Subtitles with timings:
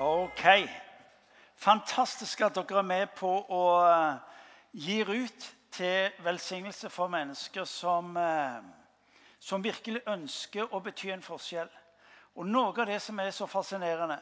[0.00, 0.44] Ok.
[1.54, 4.38] Fantastisk at dere er med på å eh,
[4.72, 8.62] gi ut til velsignelse for mennesker som, eh,
[9.36, 11.68] som virkelig ønsker å bety en forskjell.
[12.40, 14.16] Og Noe av det som er så fascinerende,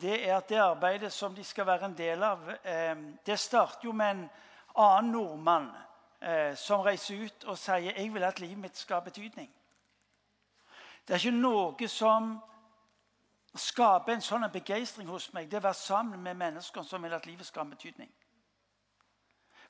[0.00, 2.94] det er at det arbeidet som de skal være en del av, eh,
[3.26, 4.30] det starter jo med en
[4.76, 5.72] annen nordmann
[6.56, 9.50] som reiser ut og sier 'Jeg vil at livet mitt skal ha betydning'.
[11.06, 12.40] Det er ikke noe som
[13.58, 17.12] skaper en sånn begeistring hos meg, det er å være sammen med mennesker som vil
[17.12, 18.10] at livet skal ha betydning.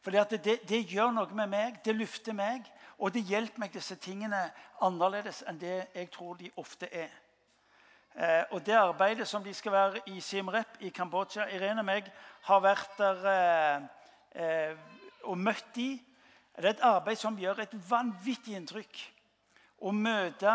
[0.06, 2.66] at det, det, gjør noe med meg, det lufter meg,
[2.98, 4.50] og det hjelper meg disse tingene
[4.80, 7.10] annerledes enn det jeg tror de ofte er.
[8.14, 11.86] Eh, og det arbeidet som de skal være i Siem Reap i Kambodsja Irene og
[11.86, 12.10] meg
[12.42, 13.86] har vært der eh,
[14.34, 14.76] eh,
[15.24, 15.96] og møtt de.
[16.52, 19.00] Det er et arbeid som gjør et vanvittig inntrykk.
[19.82, 20.52] Å møte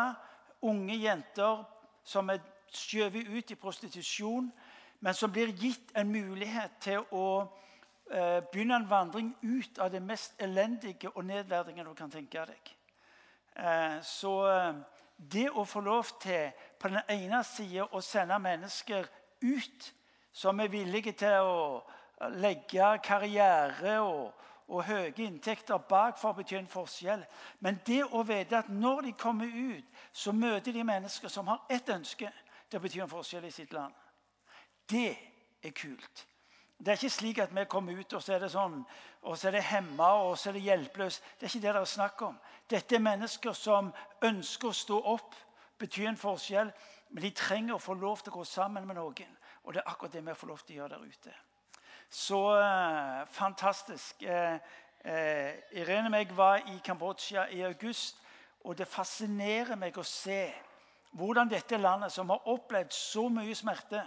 [0.62, 1.64] unge jenter
[2.06, 4.52] som er skjøvet ut i prostitusjon,
[5.00, 7.28] men som blir gitt en mulighet til å
[8.12, 12.72] eh, begynne en vandring ut av det mest elendige og nedverdigende du kan tenke deg.
[13.58, 14.82] Eh, så eh,
[15.18, 19.08] det å få lov til på den ene siden å sende mennesker
[19.42, 19.94] ut
[20.34, 24.34] som er villige til å legge karriere og,
[24.68, 27.24] og høye inntekter bak for å bety en forskjell.
[27.60, 31.66] Men det å vite at når de kommer ut, så møter de mennesker som har
[31.70, 32.30] ett ønske
[32.72, 33.94] det betyr en forskjell i sitt land.
[34.90, 35.18] Det
[35.64, 36.28] er kult.
[36.78, 38.84] Det er ikke slik at vi kommer ut, og så er det sånn,
[39.26, 41.24] og så er det hemma og så er det hjelpeløst.
[41.40, 42.38] Det er ikke det det er snakk om.
[42.70, 43.90] Dette er mennesker som
[44.22, 45.36] ønsker å stå opp,
[45.80, 46.70] bety en forskjell.
[47.10, 49.36] Men de trenger å få lov til å gå sammen med noen.
[49.64, 51.36] Og det er akkurat det vi får lov til å gjøre der ute.
[52.10, 54.24] Så eh, fantastisk.
[54.24, 54.60] Eh,
[55.04, 58.22] eh, Irene og meg var i Kambodsja i august,
[58.68, 60.42] og det fascinerer meg å se
[61.12, 64.04] hvordan dette landet, som har opplevd så mye smerte,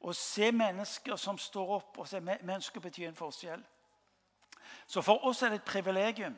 [0.00, 3.62] og se mennesker som står opp og ser mennesker bety en forskjell.
[4.86, 6.36] Så for oss er det et privilegium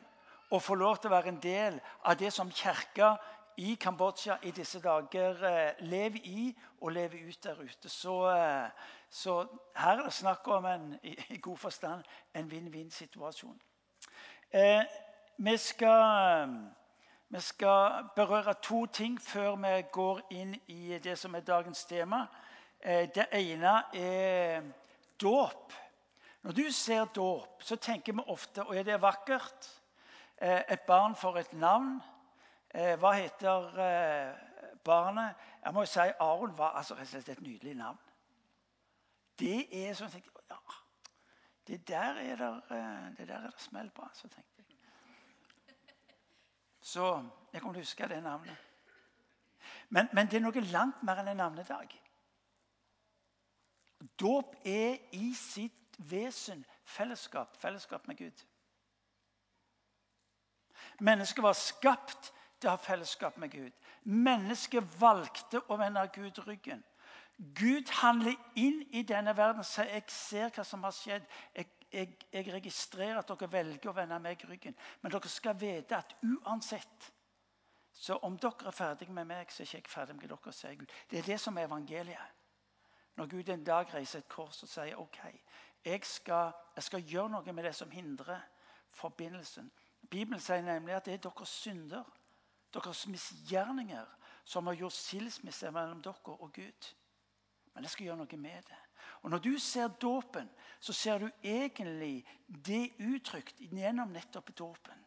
[0.49, 3.15] å få lov til å være en del av det som kirka
[3.59, 6.45] i Kambodsja i disse dager eh, lever i
[6.81, 7.89] og lever ut der ute.
[7.89, 8.69] Så, eh,
[9.09, 9.41] så
[9.75, 12.03] her er det snakk om en i, god forstand
[12.33, 13.59] en vinn-vinn-situasjon.
[14.53, 14.83] Eh,
[15.37, 16.55] vi skal
[17.29, 22.23] vi skal berøre to ting før vi går inn i det som er dagens tema.
[22.79, 24.63] Eh, det ene er
[25.21, 25.73] dåp.
[26.41, 29.69] Når du ser dåp, så tenker vi ofte og er det vakkert.
[30.41, 31.99] Eh, et barn får et navn.
[32.73, 33.77] Eh, hva heter
[34.83, 35.35] barnet?
[35.63, 37.99] Jeg må jo si Aron var altså rett og slett et nydelig navn.
[39.39, 40.09] Det er sånn
[40.49, 40.57] ja,
[41.67, 42.41] det der er
[43.17, 44.07] det, der er smell på.
[44.13, 44.58] Så tenkte jeg.
[46.89, 47.05] Så
[47.53, 48.67] jeg kommer til å huske det navnet.
[49.89, 51.93] Men, men det er noe langt mer enn en navnedag.
[54.19, 57.57] Dåp er i sitt vesen fellesskap.
[57.61, 58.45] Fellesskap med Gud.
[60.99, 63.75] Mennesket var skapt til å ha fellesskap med Gud.
[64.03, 66.81] Mennesket valgte å vende Gud ryggen.
[67.55, 71.27] Gud handler inn i denne verden sier jeg ser hva som har skjedd.
[71.55, 74.75] Jeg jeg, jeg, registrerer at dere velger å vende meg ryggen.
[75.01, 77.13] Men dere skal vite at uansett
[77.99, 80.75] Så om dere er ferdige med meg, så er ikke jeg ferdig med dere, sier
[80.79, 80.91] Gud.
[81.11, 82.37] Det er det som er evangeliet.
[83.17, 85.17] Når Gud en dag reiser et kors og sier ok,
[85.85, 88.39] jeg skal, jeg skal gjøre noe med det som hindrer
[88.95, 89.67] forbindelsen.
[90.09, 92.07] Bibelen sier nemlig at det er deres synder,
[92.73, 94.05] deres misgjerninger,
[94.45, 96.93] som har gjort skilsmisse mellom dere og Gud.
[97.73, 98.79] Men jeg skal gjøre noe med det.
[99.21, 100.49] Og Når du ser dåpen,
[100.79, 105.05] så ser du egentlig det uttrykt gjennom nettopp dåpen.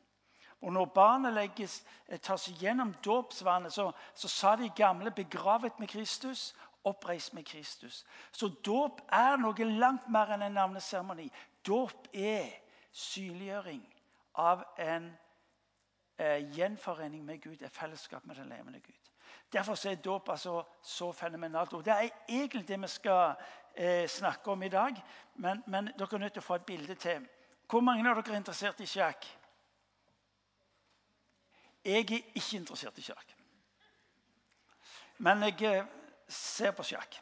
[0.61, 5.89] Og Når barnet legges, eh, tas gjennom dåpsvannet, så, så sa de gamle 'begravet med
[5.89, 6.55] Kristus',
[6.85, 8.07] oppreist med Kristus.
[8.33, 11.31] Så dåp er noe langt mer enn en navneseremoni.
[11.67, 12.51] Dåp er
[12.93, 13.83] synliggjøring
[14.35, 15.13] av en
[16.19, 18.99] eh, gjenforening med Gud, et fellesskap med den levende Gud.
[19.53, 21.73] Derfor er dåp altså så fenomenalt.
[21.73, 23.35] Og Det er egentlig det vi skal
[23.75, 25.03] eh, snakke om i dag.
[25.35, 27.27] Men, men, dere er nødt til å få et bilde til.
[27.71, 29.27] Hvor mange av dere er interessert i sjakk?
[31.85, 33.35] Jeg er ikke interessert i sjakk.
[35.19, 35.85] Men jeg eh,
[36.29, 37.21] ser på sjakk.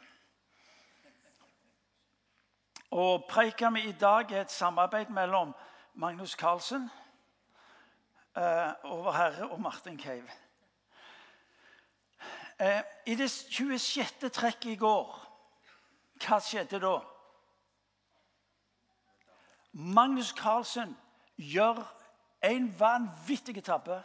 [2.91, 5.53] Og Preika mi i dag er et samarbeid mellom
[5.93, 6.89] Magnus Carlsen,
[8.35, 10.29] eh, Overherre og Martin Cave.
[12.59, 14.29] Eh, I det 26.
[14.29, 15.20] trekket i går,
[16.21, 16.99] hva skjedde da?
[19.71, 20.97] Magnus Carlsen
[21.37, 21.79] gjør
[22.43, 24.03] en vanvittig tabbe.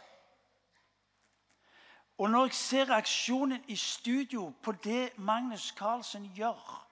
[2.17, 6.83] Og når jeg ser reaksjonen i studio på det Magnus Carlsen gjør,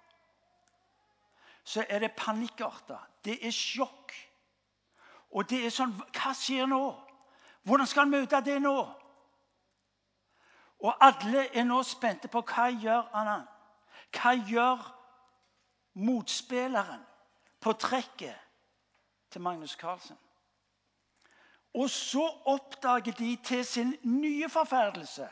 [1.63, 2.97] så er det panikkarta.
[3.25, 4.13] Det er sjokk.
[5.31, 6.83] Og det er sånn Hva skjer nå?
[7.65, 8.75] Hvordan skal han møte det nå?
[10.85, 13.47] Og alle er nå spente på hva gjør han
[14.13, 14.83] Hva gjør
[15.95, 17.01] motspilleren
[17.59, 18.35] på trekket
[19.29, 20.17] til Magnus Carlsen?
[21.73, 25.27] Og så oppdager de til sin nye forferdelse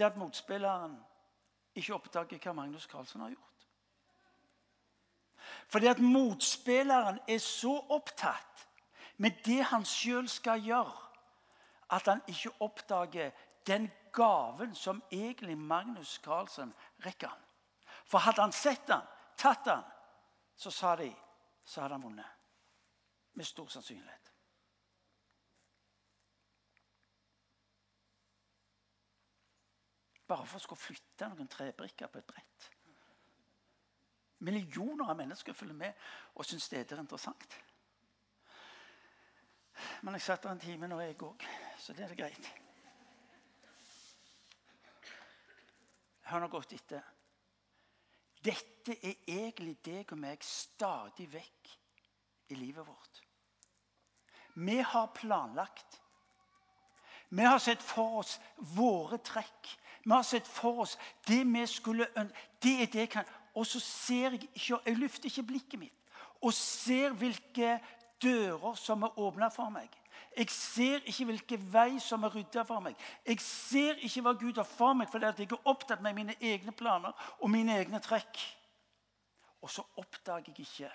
[0.00, 0.96] det at motspilleren
[1.74, 3.66] ikke oppdager hva Magnus Carlsen har gjort.
[5.68, 8.66] Fordi at motspilleren er så opptatt
[9.16, 10.96] med det han sjøl skal gjøre,
[11.90, 13.30] at han ikke oppdager
[13.66, 16.72] den gaven som egentlig Magnus Carlsen
[17.04, 17.44] rekker han.
[18.10, 19.06] For hadde han sett han,
[19.38, 19.84] tatt han,
[20.58, 21.12] så sa de,
[21.64, 22.26] så hadde han vunnet.
[23.38, 24.32] Med stor sannsynlighet.
[30.26, 32.66] Bare for å skulle flytte noen trebrikker på et brett.
[34.46, 37.56] Millioner av mennesker følger med og syns det er interessant.
[40.02, 41.46] Men jeg satt der en time nå, jeg òg,
[41.78, 42.50] så det er greit.
[46.30, 47.06] Har nå godt etter.
[48.44, 51.74] Dette er egentlig deg og meg stadig vekk
[52.50, 53.20] i livet vårt.
[54.54, 56.00] Vi har planlagt.
[57.28, 58.38] Vi har sett for oss
[58.74, 59.68] våre trekk.
[60.02, 60.96] Vi har sett for oss
[61.28, 62.08] det vi skulle.
[62.62, 63.28] Det er det jeg kan.
[63.54, 65.96] Og så ser jeg ikke, jeg løfter ikke blikket mitt
[66.40, 67.74] og ser hvilke
[68.22, 69.90] dører som er åpna for meg.
[70.36, 72.96] Jeg ser ikke hvilken vei som er rydda for meg.
[73.26, 76.72] Jeg ser ikke hva Gud har for meg, fordi jeg er opptatt med mine egne
[76.72, 78.38] planer og mine egne trekk.
[79.60, 80.92] Og så oppdager jeg ikke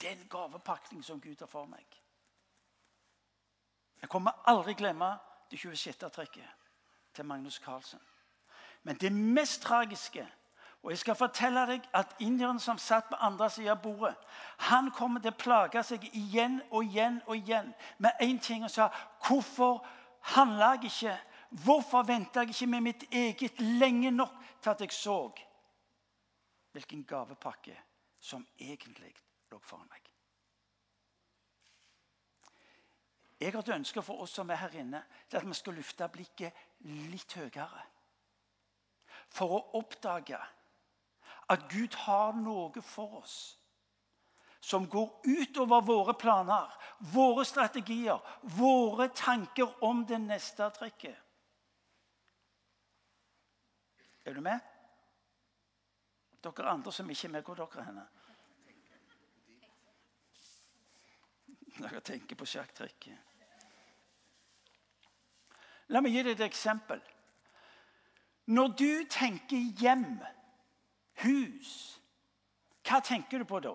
[0.00, 1.84] den gavepakning som Gud har for meg.
[4.00, 5.10] Jeg kommer aldri glemme
[5.50, 6.08] det 26.
[6.08, 6.48] trekket
[7.14, 8.00] til Magnus Carlsen.
[8.82, 10.26] Men det mest tragiske
[10.88, 14.14] og jeg skal fortelle deg at Indieren som satt på andre siden av bordet,
[14.70, 17.68] han kommer til å plage seg igjen og igjen og igjen
[18.00, 18.86] med én ting og sa
[19.26, 19.84] Hvorfor
[20.32, 21.18] handla jeg ikke?
[21.66, 25.20] Hvorfor venta jeg ikke med mitt eget lenge nok til at jeg så
[26.72, 27.76] hvilken gavepakke
[28.18, 29.12] som egentlig
[29.52, 30.12] lå foran meg?
[33.40, 36.08] Jeg har et ønske for oss som er her inne, til at vi skal løfte
[36.08, 36.68] blikket
[37.12, 37.84] litt høyere.
[39.28, 40.40] For å oppdage
[41.48, 43.38] at Gud har noe for oss
[44.60, 51.16] som går utover våre planer, våre strategier, våre tanker om det neste trekket.
[54.24, 54.60] Er du med?
[56.42, 58.04] Dere andre som ikke er med, hvor dere henne?
[61.78, 63.24] Dere tenker på sjakktrekket.
[65.94, 67.00] La meg gi deg et eksempel.
[68.52, 70.18] Når du tenker hjem
[71.24, 72.00] hus.
[72.86, 73.74] Hva tenker du på da?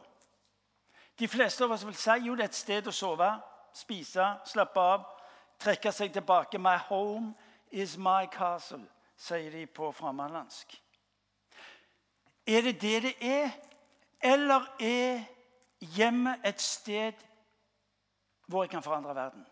[1.19, 3.29] De fleste av oss vil si jo det er et sted å sove,
[3.75, 5.03] spise, slappe av,
[5.61, 6.57] trekke seg tilbake.
[6.57, 7.33] My home
[7.71, 8.83] is my castle,
[9.17, 10.73] sier de på framandlandsk.
[12.47, 13.53] Er det det det er,
[14.21, 15.23] eller er
[15.95, 17.13] hjemmet et sted
[18.47, 19.45] hvor jeg kan forandre verden?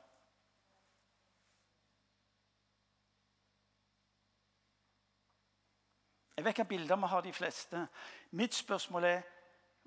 [6.42, 7.88] Jeg vet hvilke bilder vi har, de fleste.
[8.32, 9.20] Mitt spørsmål er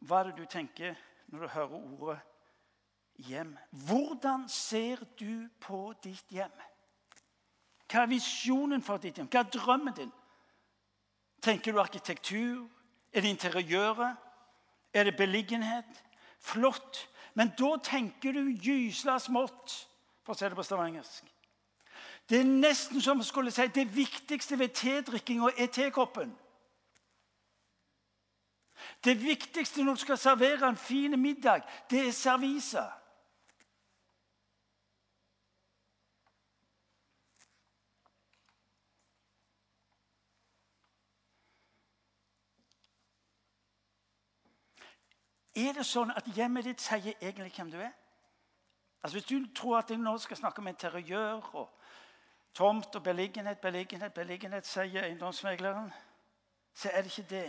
[0.06, 0.94] hva er det du tenker
[1.26, 2.18] når du hører ordet
[3.26, 3.56] hjem?
[3.70, 6.52] Hvordan ser du på ditt hjem?
[7.90, 9.26] Hva er visjonen for ditt hjem?
[9.32, 10.12] Hva er drømmen din?
[11.42, 12.68] Tenker du arkitektur?
[13.10, 14.14] Er det interiøret?
[14.94, 16.04] Er det beliggenhet?
[16.38, 17.08] Flott.
[17.34, 19.74] Men da tenker du gysla smått,
[20.22, 21.34] for å si det på stavangersk.
[22.30, 26.30] Det er nesten som å skulle si det viktigste ved tedrikkinga er tekoppen.
[29.04, 32.92] Det viktigste når du skal servere en fin middag, det er serviset.
[45.54, 47.92] Er det sånn at hjemmet ditt sier egentlig hvem du er?
[49.04, 51.68] Altså Hvis du tror at jeg nå skal snakke om interiør og
[52.54, 55.92] tomt og beliggenhet, beliggenhet, beliggenhet, sier eiendomsmegleren,
[56.74, 57.46] så er det ikke det.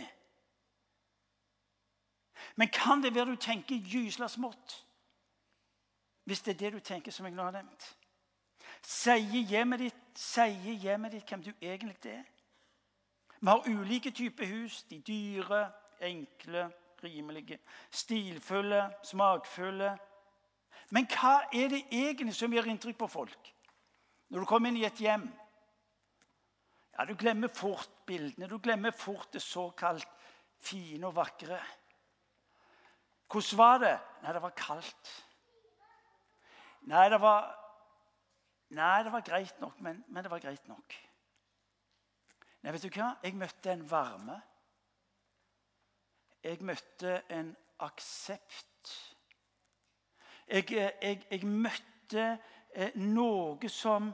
[2.56, 4.82] Men kan det være du tenker gysla smått?
[6.24, 7.86] Hvis det er det du tenker, som jeg nå har nevnt.
[8.82, 12.24] Sier hjemmet ditt, sier hjemmet ditt hvem du egentlig er?
[13.40, 14.82] Vi har ulike typer hus.
[14.90, 15.68] De dyre,
[16.00, 16.70] enkle,
[17.04, 17.58] rimelige.
[17.90, 19.96] Stilfulle, smakfulle.
[20.90, 23.52] Men hva er det egentlig som gjør inntrykk på folk
[24.30, 25.26] når du kommer inn i et hjem?
[26.96, 28.48] Ja, Du glemmer fort bildene.
[28.48, 30.08] Du glemmer fort det såkalt
[30.58, 31.60] fine og vakre.
[33.30, 33.98] Hvordan var det?
[34.22, 35.12] Nei, det var kaldt.
[36.86, 37.48] Nei, det var,
[38.68, 40.94] nei, det var greit nok, men, men det var greit nok.
[42.62, 43.16] Nei, vet du hva?
[43.22, 44.38] Jeg møtte en varme.
[46.42, 47.50] Jeg møtte en
[47.82, 48.92] aksept.
[50.46, 52.26] Jeg, eh, jeg, jeg møtte
[52.74, 54.12] eh, noe som,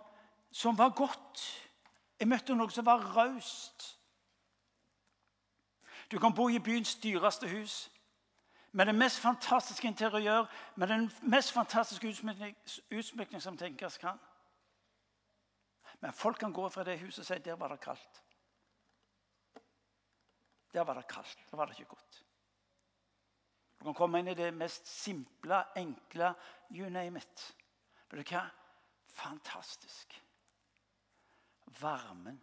[0.50, 1.44] som var godt.
[2.20, 3.90] Jeg møtte noe som var raust.
[6.08, 7.90] Du kan bo i byens dyreste hus
[8.72, 10.44] med det mest fantastiske interiør,
[10.76, 12.08] med den mest fantastiske
[12.90, 14.18] utsmykning som tenkes kan.
[16.00, 18.22] Men folk kan gå fra det huset og si der var det kaldt.
[20.72, 21.38] Der var det kaldt.
[21.50, 22.24] Der var det ikke godt.
[23.78, 26.34] Du kan komme inn i det mest simple, enkle
[26.70, 27.56] you name it.
[28.10, 28.44] Vet du hva?
[29.06, 30.22] Fantastisk.
[31.80, 32.40] Varmen.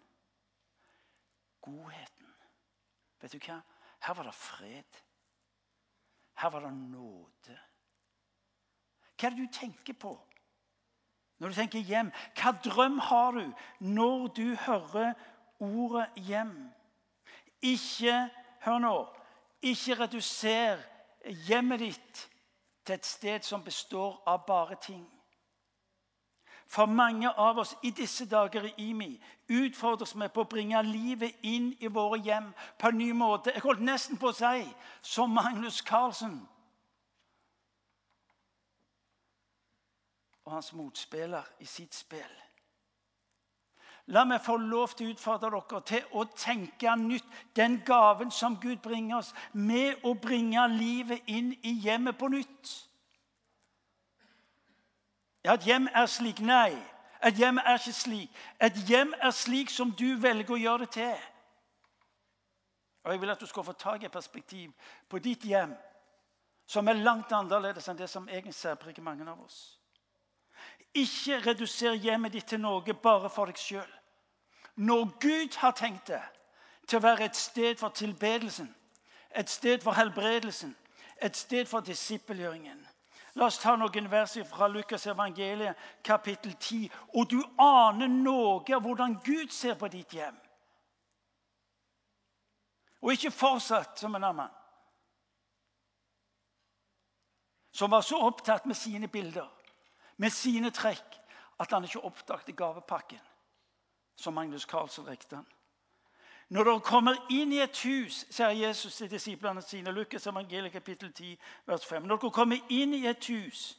[1.61, 2.33] Godheten.
[3.21, 3.61] Vet du hva?
[4.03, 4.99] Her var det fred.
[6.39, 7.59] Her var det nåde.
[9.19, 10.13] Hva er det du tenker på
[11.39, 12.11] når du tenker hjem?
[12.39, 13.45] Hva drøm har du
[13.79, 15.13] når du hører
[15.59, 16.53] ordet hjem?
[17.61, 18.29] Ikke
[18.63, 18.95] hør nå,
[19.61, 20.79] ikke reduser
[21.47, 22.25] hjemmet ditt
[22.85, 25.03] til et sted som består av bare ting.
[26.69, 29.15] For mange av oss i disse dager i IMI
[29.49, 33.55] utfordres vi på å bringe livet inn i våre hjem på en ny måte.
[33.55, 34.67] Jeg holdt nesten på å si
[35.01, 36.35] som Magnus Carlsen.
[40.45, 42.37] Og hans motspiller i sitt spill.
[44.13, 47.25] La meg få lov til å utfordre dere til å tenke nytt.
[47.57, 52.88] Den gaven som Gud bringer oss, med å bringe livet inn i hjemmet på nytt.
[55.43, 56.39] Et hjem er slik.
[56.39, 56.75] Nei,
[57.23, 58.39] et hjem er ikke slik.
[58.61, 61.27] Et hjem er slik som du velger å gjøre det til.
[63.03, 64.71] Og Jeg vil at du skal få tak i et perspektiv
[65.09, 65.75] på ditt hjem
[66.69, 69.79] som er langt annerledes enn det som egentlig særpreger mange av oss.
[70.93, 73.89] Ikke reduser hjemmet ditt til noe bare for deg sjøl.
[74.75, 76.21] Når Gud har tenkt det
[76.87, 78.69] til å være et sted for tilbedelsen,
[79.35, 80.75] et sted for helbredelsen,
[81.21, 82.79] et sted for disippelgjøringen,
[83.39, 86.89] La oss ta noen vers fra Lukas evangeliet, kapittel 10.
[87.15, 90.35] Og du aner noe av hvordan Gud ser på ditt hjem.
[92.99, 94.57] Og ikke fortsatt som en annen.
[97.71, 99.47] Som var så opptatt med sine bilder,
[100.17, 101.15] med sine trekk,
[101.59, 103.23] at han ikke oppdaget gavepakken
[104.19, 105.47] som Magnus Carlsen rekte han.
[106.49, 111.11] Når dere kommer inn i et hus, sier Jesus til disiplene sine, Lukas evangeliet kapittel
[111.13, 111.35] 10,
[111.69, 112.07] vers 5.
[112.09, 113.77] Når dere kommer inn i et hus,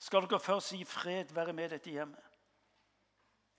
[0.00, 2.30] skal dere først si 'fred være med dette hjemmet'.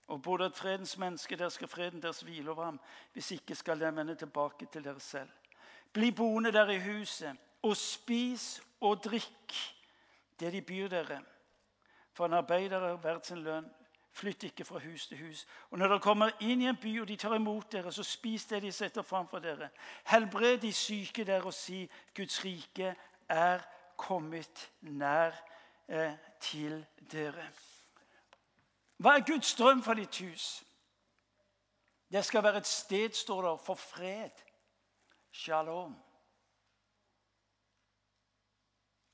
[0.06, 2.80] Og både et fredens menneske, der skal freden deres hvile over ham.
[3.12, 5.30] Hvis ikke skal de vende tilbake til dere selv.
[5.92, 9.54] Bli boende der i huset, og spis og drikk
[10.40, 11.22] det de byr dere.
[12.12, 13.70] For en arbeider er verdt sin lønn.
[14.16, 15.46] Flytt ikke fra hus til hus.
[15.70, 18.46] Og Når dere kommer inn i en by og de tar imot dere, så spis
[18.48, 19.68] det de setter framfor dere.
[20.08, 21.82] Helbred de syke der og si
[22.16, 22.94] Guds rike
[23.28, 23.60] er
[23.96, 25.36] kommet nær
[25.88, 27.44] eh, til dere.
[28.96, 30.64] Hva er Guds drøm for ditt hus?
[32.12, 34.30] Det skal være et sted, står det, for fred.
[35.32, 35.96] Shalom.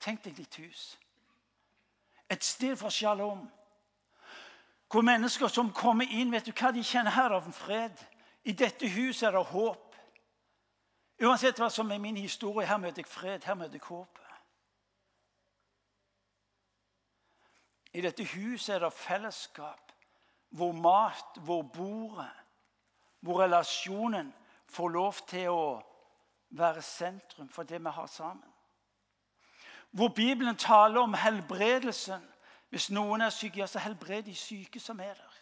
[0.00, 0.98] Tenk deg ditt hus.
[2.30, 3.48] Et sted for shalom.
[4.92, 7.96] Hvor mennesker som kommer inn, vet du hva de kjenner her av fred?
[8.44, 9.94] I dette huset er det håp.
[11.22, 14.18] Uansett hva som er min historie, her møter jeg fred, her møter jeg håp.
[17.92, 19.92] I dette huset er det fellesskap,
[20.52, 22.28] hvor mat, hvor bordet,
[23.20, 24.28] hvor relasjonen
[24.68, 25.64] får lov til å
[26.52, 28.48] være sentrum for det vi har sammen.
[29.90, 32.28] Hvor Bibelen taler om helbredelsen
[32.72, 35.34] hvis noen er syke, ja, så helbred de syke som er der.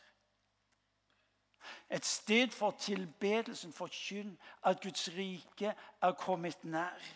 [1.91, 4.33] Et sted for tilbedelsen for skyld,
[4.67, 7.07] at Guds rike er kommet nær.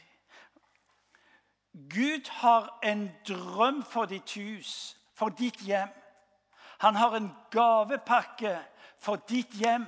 [1.90, 5.90] Gud har en drøm for ditt hus, for ditt hjem.
[6.78, 8.58] Han har en gavepakke
[8.98, 9.86] for ditt hjem.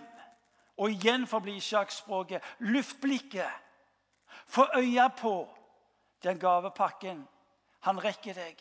[0.77, 3.63] Og igjen for å bli sjakkspråket luftblikket.
[4.47, 5.37] Få øye på
[6.27, 7.29] den gavepakken
[7.87, 8.59] han rekker deg.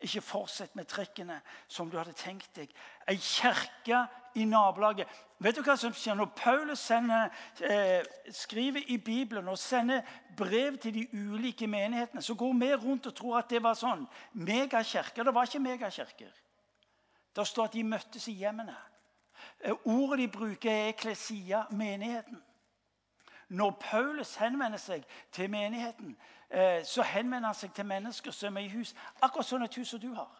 [0.00, 2.70] Ikke fortsett med trekkene som du hadde tenkt deg.
[3.10, 4.04] Ei kirke
[4.38, 5.08] i nabolaget.
[5.42, 7.30] Vet du hva som skjer når Paulus sender,
[7.62, 10.02] eh, skriver i Bibelen og sender
[10.36, 12.22] brev til de ulike menighetene?
[12.22, 14.06] Så går vi rundt og tror at det var sånn.
[14.32, 15.24] Megakirker.
[15.24, 16.32] Det var ikke megakirker.
[17.34, 18.76] Det står at de møttes i hjemmene.
[19.60, 22.42] Eh, ordet de bruker, er eklesia, menigheten.
[23.48, 26.16] Når Paulus henvender seg til menigheten,
[26.84, 28.94] så henvender han seg til mennesker som er i hus.
[29.20, 30.30] Akkurat sånn et hus som du har.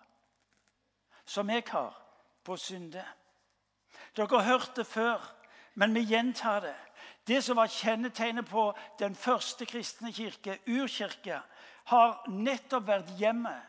[1.28, 1.96] Som jeg har
[2.44, 3.04] på Synde.
[4.16, 5.20] Dere har hørt det før,
[5.74, 6.76] men vi gjentar det.
[7.28, 11.42] Det som var kjennetegnet på den første kristne kirke, urkirke,
[11.92, 13.60] har nettopp vært hjemmet.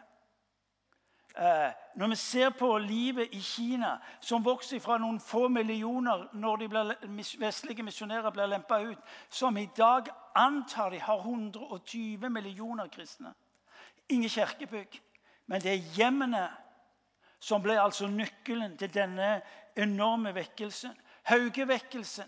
[1.39, 6.57] Eh, når vi ser på livet i Kina, som vokser fra noen få millioner når
[6.59, 6.81] de ble,
[7.39, 13.31] vestlige misjonærer ble lempa ut, som i dag antar de har 120 millioner kristne.
[14.09, 14.99] Ingen kirkebygg.
[15.47, 16.43] Men det er hjemmene
[17.39, 19.39] som ble altså nøkkelen til denne
[19.77, 20.91] enorme vekkelsen.
[21.23, 22.27] Haugevekkelsen.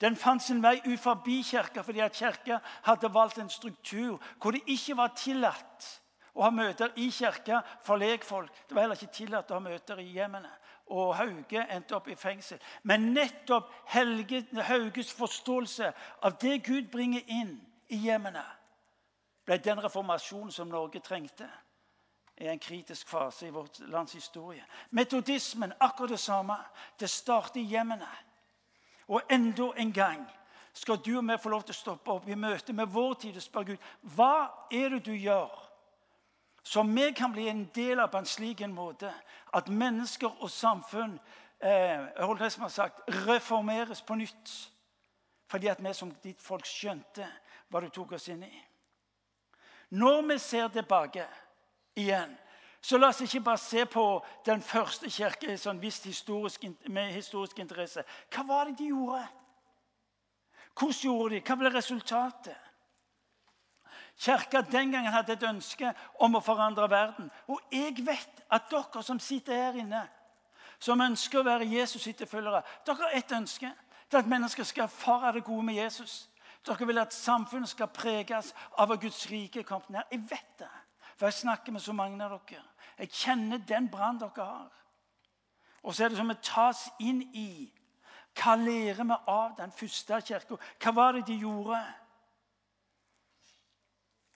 [0.00, 4.54] Den fant sin vei ut forbi kirka fordi at kirka hadde valgt en struktur hvor
[4.54, 5.96] det ikke var tillatt
[6.38, 8.50] å ha møter i kirka for lekfolk.
[8.68, 10.50] Det var heller ikke tillatt å ha møter i hjemmene.
[10.94, 12.60] Og Hauge endte opp i fengsel.
[12.82, 15.90] Men nettopp Helge, Hauges forståelse
[16.24, 17.58] av det Gud bringer inn
[17.92, 18.44] i hjemmene,
[19.44, 21.48] ble den reformasjonen som Norge trengte
[22.38, 24.64] i en kritisk fase i vårt lands historie.
[24.90, 26.56] Metodismen, akkurat det samme.
[27.00, 28.08] Det starter i hjemmene.
[29.08, 30.26] Og enda en gang
[30.72, 33.36] skal du og vi få lov til å stoppe opp i møte med vår tid
[33.40, 35.67] og spørre Gud hva er det du gjør
[36.68, 39.08] som vi kan bli en del av på en slik måte
[39.56, 41.14] at mennesker og samfunn
[41.64, 44.52] eh, har sagt, reformeres på nytt.
[45.48, 47.24] Fordi at vi som ditt folk skjønte
[47.72, 48.52] hva du tok oss inn i.
[49.96, 51.24] Når vi ser tilbake
[51.96, 52.36] igjen,
[52.84, 54.04] så la oss ikke bare se på
[54.44, 58.04] den første kirke sånn historisk, med historisk interesse.
[58.28, 59.24] Hva var det de gjorde?
[60.76, 61.44] Hvordan gjorde de?
[61.48, 62.67] Hva ble resultatet?
[64.18, 67.28] Kirka den gangen hadde et ønske om å forandre verden.
[67.46, 70.02] Og jeg vet at dere som sitter her inne,
[70.78, 73.70] som ønsker å være Jesus' etterfølgere, dere har ett ønske.
[74.08, 76.28] Det er at mennesker skal erfare det gode med Jesus.
[76.66, 80.10] Dere vil at samfunnet skal preges av at Guds rike er kommet ned.
[80.10, 80.72] Jeg vet det,
[81.16, 82.64] for jeg snakker med så mange av dere.
[82.98, 84.74] Jeg kjenner den brann dere har.
[85.82, 87.68] Og så er det som å tas inn i
[88.38, 90.58] hva lærer vi av den første kirka?
[90.82, 91.78] Hva var det de gjorde?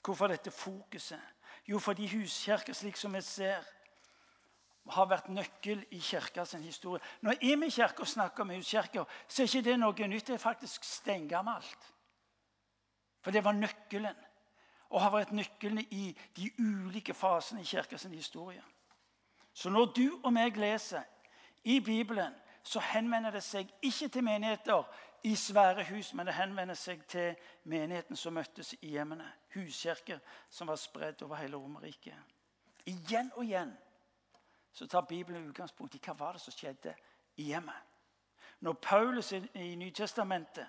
[0.05, 1.21] Hvorfor dette fokuset?
[1.69, 3.63] Jo, fordi huskirker, slik som vi ser,
[4.91, 7.03] har vært nøkkel i kirkas historie.
[7.23, 10.27] Når Imi kirke snakker om huskirker, så er ikke det noe nytt.
[10.27, 11.89] Det er faktisk steingammelt.
[13.23, 14.17] For det var nøkkelen.
[14.91, 18.63] Og har vært nøkkelen i de ulike fasene i kirkas historie.
[19.55, 21.07] Så når du og meg leser
[21.65, 24.85] i Bibelen, så henvender det seg ikke til menigheter
[25.23, 29.29] i svære hus, men det henvender seg til menigheten som møttes i hjemmene.
[29.55, 30.19] Huskirker
[30.51, 32.19] som var spredd over hele Romerriket.
[32.87, 33.73] Igjen og igjen
[34.73, 36.95] så tar Bibelen utgangspunkt i hva var det som skjedde
[37.37, 37.77] i hjemmet.
[38.61, 40.67] Når Paulus i Nytestamentet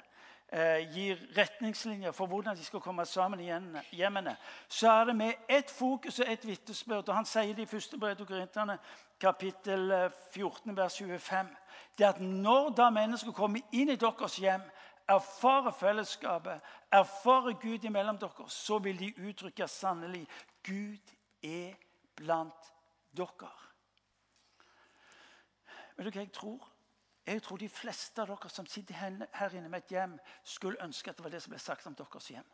[0.94, 3.48] gir retningslinjer for hvordan de skal komme sammen i
[3.96, 4.36] hjemmene,
[4.70, 7.10] så er det med ett fokus og ett vitnesbyrd.
[7.10, 8.78] Han sier det i første brev til Korinterne,
[9.20, 11.48] kapittel 14, eh, vers 25
[11.98, 14.64] det at når da mennesker kommer inn i deres hjem,
[15.10, 20.28] erfarer fellesskapet, erfarer Gud imellom dere, så vil de uttrykke sannelig
[20.66, 21.76] Gud er
[22.16, 22.72] blant
[23.18, 23.52] dere.
[25.98, 26.73] Vet du hva jeg tror?
[27.26, 31.10] Jeg tror de fleste av dere som sitter her inne med et hjem, skulle ønske
[31.10, 32.50] at det var det som ble sagt om deres hjem.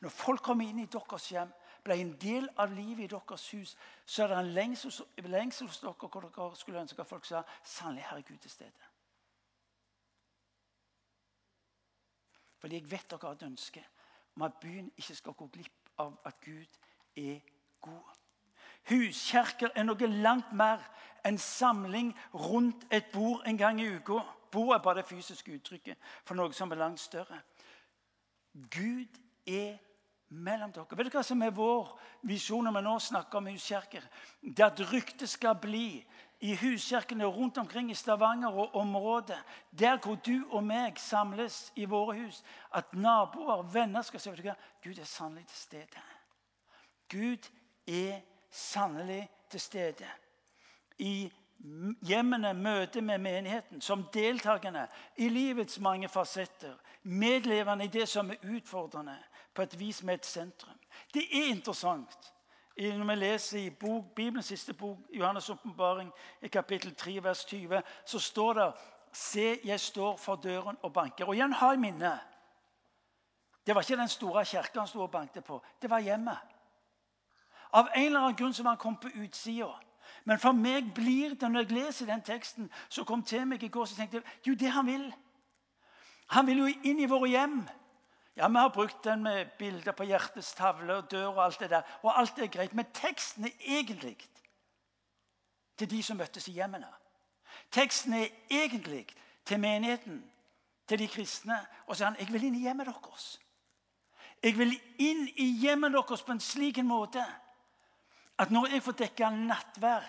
[0.00, 1.50] Når folk kommer inn i deres hjem,
[1.84, 3.74] ble en del av livet i deres hus,
[4.06, 8.06] så er det en lengsel, hos dere hvor dere skulle ønske at folk sa sannelig
[8.08, 8.88] her er Gud til stede.
[12.60, 13.84] Fordi jeg vet dere har et ønske
[14.36, 16.80] om at byen ikke skal gå glipp av at Gud
[17.16, 17.40] er
[17.80, 18.19] god.
[18.88, 20.80] Huskjerker er noe langt mer
[21.26, 24.22] enn samling rundt et bord en gang i uka.
[24.50, 27.42] Bord er bare det fysiske uttrykket for noe som er langt større.
[28.52, 29.76] Gud er
[30.30, 30.96] mellom dere.
[30.96, 31.92] Vet du hva som er vår
[32.26, 34.04] visjon når vi nå snakker om huskirker?
[34.42, 36.00] Det at ryktet skal bli
[36.40, 39.38] i huskirkene rundt omkring i Stavanger og området,
[39.70, 42.40] der hvor du og meg samles i våre hus,
[42.74, 44.56] at naboer og venner skal si du hva?
[44.82, 46.04] Gud er sannelig til stede.
[47.10, 47.50] Gud
[47.86, 50.08] er sannelig til stede.
[50.98, 51.32] I
[52.02, 54.86] hjemmene møtet med menigheten, som deltakende
[55.16, 56.74] i livets mange fasetter.
[57.02, 59.16] Medlevende i det som er utfordrende
[59.54, 60.78] på et vis med et sentrum.
[61.14, 62.32] Det er interessant.
[62.76, 66.12] Når vi leser i bok, Bibelens siste bok, Johannes' åpenbaring,
[66.52, 68.72] kapittel 3, vers 20, så står det
[69.12, 71.26] Se, jeg står for døren og banker.
[71.26, 72.12] Og igjen ha i minne
[73.66, 75.62] Det var ikke den store kirka han sto og banket på.
[75.82, 76.38] Det var hjemmet.
[77.72, 79.70] Av en eller annen grunn så var han kommet på utsida.
[80.24, 83.70] Men for meg blir det, når jeg leser den teksten som kom til meg i
[83.72, 85.12] går, så tenkte jeg jo, det han vil
[86.30, 87.56] Han vil jo inn i våre hjem.
[88.36, 91.70] Ja, Vi har brukt den med bilder på hjertets tavle og dør og alt det
[91.70, 91.82] der.
[92.02, 94.16] Og alt er greit, Men teksten er egentlig
[95.76, 96.86] til de som møttes i hjemmene.
[97.70, 99.06] Teksten er egentlig
[99.44, 100.30] til menigheten,
[100.86, 101.58] til de kristne.
[101.86, 103.40] Og så sier han jeg vil inn i hjemmet deres.
[104.42, 107.24] Jeg vil inn i hjemmet deres på en slik en måte
[108.40, 110.04] at når jeg får dekke nattvær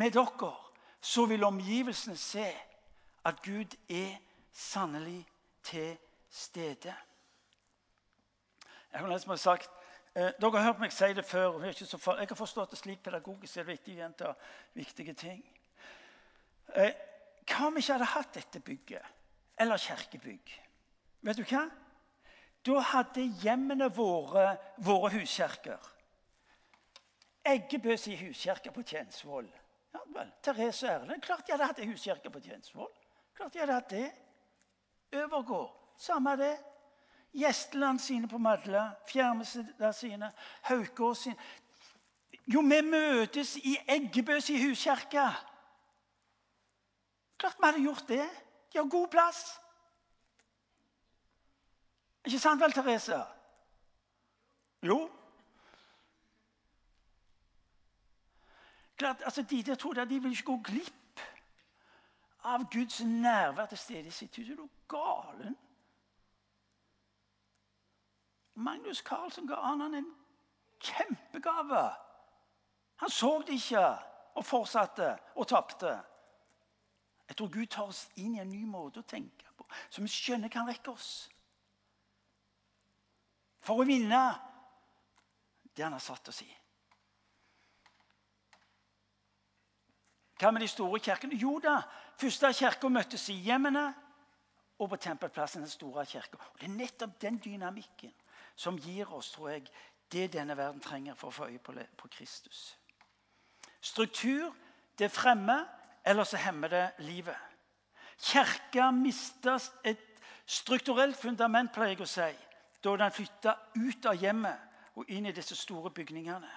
[0.00, 0.52] med dere,
[1.00, 2.46] så vil omgivelsene se
[3.24, 4.16] at Gud er
[4.52, 5.26] sannelig
[5.62, 5.96] til
[6.30, 6.94] stede.
[8.92, 9.70] Jeg har nesten sagt,
[10.14, 11.58] eh, Dere har hørt meg si det før.
[11.98, 14.34] For, jeg har forstått det slik pedagogisk er det viktig å gjenta
[14.74, 15.42] viktige ting.
[16.74, 16.94] Eh,
[17.44, 19.02] hva om vi ikke hadde hatt dette bygget,
[19.58, 20.60] eller kirkebygg?
[21.20, 21.66] Vet du hva?
[22.64, 25.93] Da hadde hjemmene våre vært huskjerker.
[27.44, 29.48] Eggebø sin huskirke på Tjensvoll.
[29.94, 31.22] Ja, vel, Therese Erlend.
[31.22, 32.92] Klart de hadde hatt ei huskirke på Tjensvoll.
[33.36, 34.12] Klart de hadde hatt det.
[35.12, 35.92] Øvergård.
[35.98, 36.56] Samme det.
[37.34, 38.90] Gjesteland sine på Madla.
[39.08, 40.32] Fjærmestad sine.
[40.62, 41.36] Haukås sine.
[42.46, 45.28] Jo, vi møtes i Eggebø sin huskirke.
[47.38, 48.28] Klart vi hadde gjort det.
[48.72, 49.60] De har god plass.
[52.24, 53.20] Ikke sant vel, Therese?
[54.82, 55.10] Jo.
[58.96, 61.20] Klart, altså, De der to at de vil ikke gå glipp
[62.44, 64.48] av Guds nærvær til stede i sitt hus.
[64.48, 65.56] Er du galen?
[68.54, 70.10] Magnus Carlsen ga han en
[70.80, 71.84] kjempegave.
[72.96, 73.86] Han så det ikke
[74.34, 75.94] og fortsatte og tapte.
[77.28, 80.12] Jeg tror Gud tar oss inn i en ny måte å tenke på, som vi
[80.12, 81.30] skjønner kan rekke oss.
[83.64, 84.20] For å vinne
[85.74, 86.50] det han har satt oss i.
[90.38, 91.36] Hva med de store kirkene?
[91.38, 91.78] Jo da,
[92.18, 93.86] første kirka møttes i hjemmene
[94.78, 95.62] og på tempelplassen.
[95.62, 96.38] den store kirka.
[96.60, 98.12] Det er nettopp den dynamikken
[98.56, 99.68] som gir oss tror jeg,
[100.12, 102.76] det denne verden trenger for å få øye på, på Kristus.
[103.80, 104.54] Struktur
[104.98, 105.64] det fremmer,
[106.04, 107.36] eller så hemmer det livet.
[108.18, 112.30] Kirka mister et strukturelt fundament, pleier jeg å si,
[112.84, 116.50] da den flytta ut av hjemmet og inn i disse store bygningene.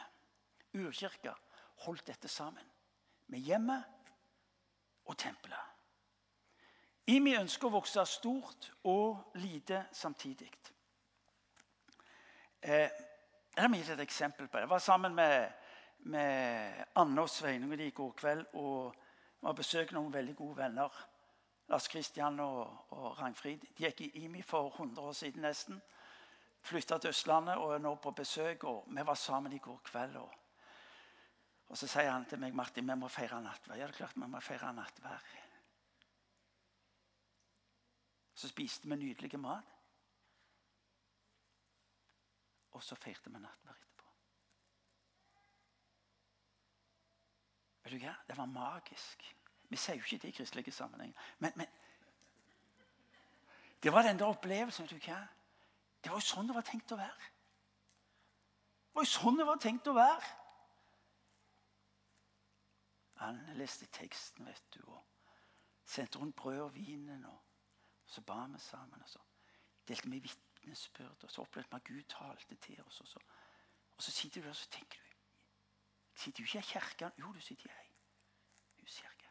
[0.77, 1.33] Urkirka
[1.85, 2.65] holdt dette sammen
[3.27, 3.83] med hjemmet
[5.05, 5.73] og tempelet.
[7.07, 10.49] Imi ønsker å vokse stort og lite samtidig.
[12.61, 12.89] Eh,
[13.57, 14.65] la meg gi et eksempel på det.
[14.65, 15.51] Jeg var sammen med,
[16.11, 18.95] med Anne og Sveinung i går kveld og
[19.39, 20.97] var besøkt noen veldig gode venner.
[21.67, 23.63] Lars Kristian og, og Rangfrid.
[23.77, 25.79] De gikk i IMI for 100 år siden nesten.
[26.67, 28.63] Flytta til Østlandet og er nå på besøk.
[28.63, 30.15] og Vi var sammen i går kveld.
[30.15, 30.46] og
[31.67, 33.75] og så sier han til meg Martin, vi må feire nattvær.
[33.75, 35.25] Ja, det er klart vi må feire nattvær.
[38.37, 39.73] Så spiste vi nydelig mat.
[42.77, 44.13] Og så feirte vi nattvær etterpå.
[47.83, 48.15] Vet du hva?
[48.29, 49.27] Det var magisk.
[49.67, 51.19] Vi sier jo ikke det i kristelige sammenhenger.
[51.39, 51.67] Men, men,
[53.83, 54.87] det var den der opplevelsen.
[54.87, 55.19] vet du hva?
[56.03, 57.31] Det var jo sånn det var tenkt å være.
[58.87, 60.35] Det var jo sånn det var tenkt å være.
[63.17, 65.05] Han leste teksten, vet du, og
[65.85, 67.25] sendte rundt brød og vinen.
[67.25, 67.43] Og,
[68.05, 69.01] så ba vi sammen.
[69.01, 69.19] og så
[69.87, 73.01] delte vi vitnesbyrd, og så opplevde vi at Gud talte til oss.
[73.01, 73.19] Og så,
[73.97, 75.07] og så sitter du der og så tenker du
[76.17, 77.11] Sitter du ikke i kirken?
[77.19, 77.87] Jo, du sitter i ei
[78.81, 79.29] huskirke.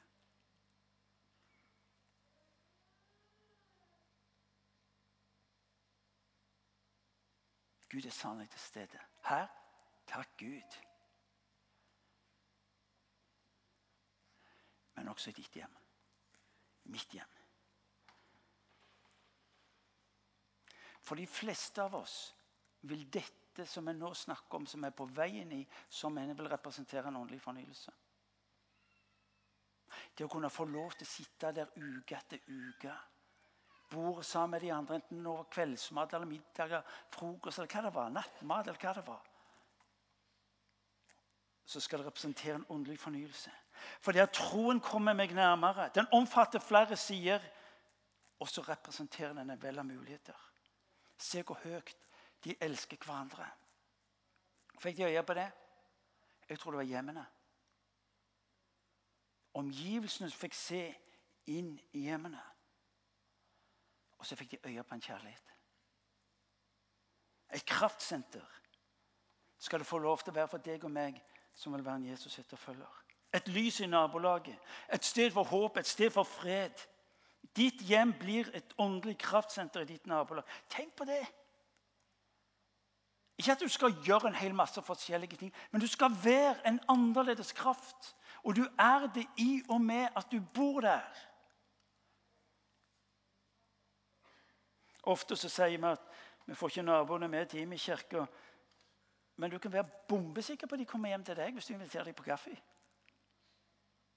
[7.91, 8.99] Gud er sannelig til stede.
[9.25, 9.47] Her,
[10.07, 10.86] takk Gud.
[14.97, 15.75] Men også i ditt hjem.
[16.93, 17.35] Mitt hjem.
[21.07, 22.17] For de fleste av oss
[22.91, 26.51] vil dette som vi nå snakker om, som er på veien i, som en vil
[26.51, 27.95] representere en åndelig fornyelse.
[30.17, 32.97] Det å kunne få lov til å sitte der uke etter uke.
[33.93, 36.81] Bor sammen med de andre, enten over kveldsmat eller middag,
[37.15, 38.13] frokost eller hva det var.
[38.17, 39.33] Nattmat eller hva det var.
[41.67, 43.51] Så skal det representere en åndelig fornyelse.
[44.01, 45.91] Fordi at troen kommer meg nærmere.
[45.95, 47.41] Den omfatter flere sider.
[48.39, 50.37] Og så representerer den en vel av muligheter.
[51.19, 51.97] Se hvor høyt
[52.45, 53.47] de elsker hverandre.
[54.79, 55.51] Fikk de øye på det?
[56.49, 57.27] Jeg tror det var hjemmene.
[59.55, 60.83] Omgivelsene fikk se
[61.47, 62.43] inn i hjemmene.
[64.19, 65.55] Og så fikk de øye på en kjærlighet.
[67.55, 68.45] Et kraftsenter
[69.59, 71.23] skal det få lov til å være for deg og meg
[71.57, 73.03] som vil være en Jesus etterfølger.
[73.35, 74.59] Et lys i nabolaget.
[74.93, 76.87] Et sted for håp, et sted for fred.
[77.57, 80.45] Ditt hjem blir et åndelig kraftsenter i ditt nabolag.
[80.71, 81.25] Tenk på det!
[83.39, 86.81] Ikke at du skal gjøre en hel masse forskjellige ting, men du skal være en
[86.89, 88.15] annerledes kraft.
[88.45, 91.05] Og du er det i og med at du bor der.
[95.03, 96.03] Ofte så sier vi at
[96.47, 98.25] vi får ikke naboene med til i kirka.
[99.37, 102.05] Men du kan være bombesikker på at de kommer hjem til deg hvis du inviterer
[102.05, 102.57] dem på kaffe.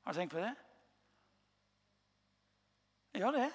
[0.04, 0.54] Har du tenkt på det?
[3.20, 3.50] Gjør det.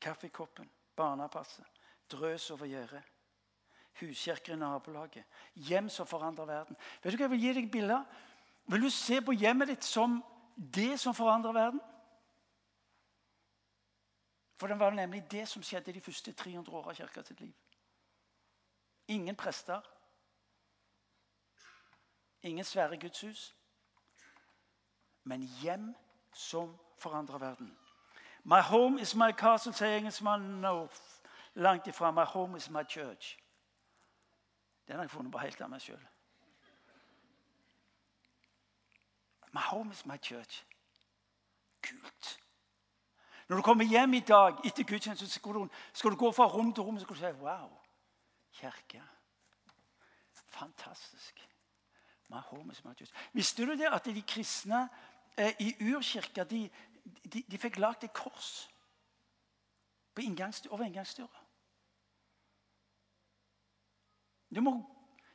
[0.00, 1.66] Kaffekoppen, barnepasset,
[2.10, 3.02] drøs over gjerdet.
[4.00, 5.24] Huskirker i nabolaget.
[5.54, 6.76] Hjem som forandrer verden.
[7.02, 8.04] Vet du hva Jeg vil gi deg bilder.
[8.70, 10.20] Vil du se på hjemmet ditt som
[10.56, 11.80] det som forandrer verden?
[14.60, 17.52] For det var nemlig det som skjedde de første 300 åra av kirka sitt liv.
[19.10, 19.80] Ingen prester.
[22.42, 23.56] Ingen svære gudshus.
[25.24, 25.96] Men hjem
[26.32, 27.78] som forandrer verden.
[28.44, 30.60] My home is my castle, sier engelskmannen.
[30.60, 30.88] No,
[31.54, 32.10] langt ifra.
[32.10, 33.38] My home is my church.
[34.86, 36.06] Den har jeg funnet på helt av meg sjøl.
[39.52, 40.64] My home is my church.
[41.82, 42.38] Kult.
[43.48, 46.84] Når du kommer hjem i dag etter gudstjenesten, skal, skal du gå fra rom til
[46.84, 47.79] rom og si Wow,
[48.60, 49.02] kirke.
[50.50, 51.40] Fantastisk.
[53.32, 54.84] Visste du det at de kristne
[55.38, 56.68] eh, i urkirka de,
[57.24, 58.68] de, de fikk lagd et kors
[60.14, 61.42] på inngangsdør, over inngangsdøra?
[64.50, 64.76] Du må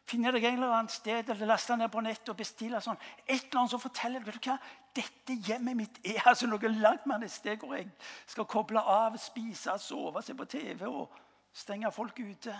[0.05, 2.99] finne deg en eller annen sted eller laste ned på nettet og bestille sånn.
[3.25, 4.57] Et eller annet som forteller vet du hva,
[4.95, 7.89] dette hjemmet mitt er altså noe langt mer et sted hvor jeg
[8.27, 11.15] skal koble av, spise, sove, se på TV og
[11.55, 12.55] stenge folk ute.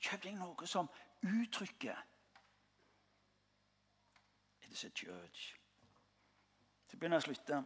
[0.00, 0.88] Kjøp deg noe som
[1.26, 2.06] uttrykker
[4.70, 5.56] It is a church.
[6.86, 7.56] Så begynner jeg å slutte.